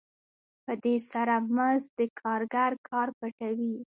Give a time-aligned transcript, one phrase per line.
[0.65, 3.75] په دې سره مزد د کارګر کار پټوي